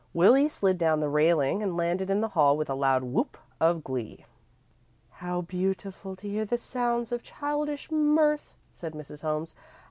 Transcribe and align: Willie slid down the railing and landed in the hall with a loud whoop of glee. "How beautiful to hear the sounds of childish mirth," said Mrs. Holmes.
Willie 0.15 0.47
slid 0.47 0.79
down 0.79 0.99
the 0.99 1.07
railing 1.09 1.61
and 1.61 1.77
landed 1.77 2.09
in 2.09 2.21
the 2.21 2.29
hall 2.29 2.57
with 2.57 2.71
a 2.71 2.73
loud 2.73 3.03
whoop 3.03 3.37
of 3.59 3.83
glee. 3.83 4.25
"How 5.11 5.41
beautiful 5.41 6.15
to 6.15 6.27
hear 6.27 6.43
the 6.43 6.57
sounds 6.57 7.11
of 7.11 7.21
childish 7.21 7.91
mirth," 7.91 8.55
said 8.71 8.93
Mrs. 8.95 9.21
Holmes. 9.21 9.55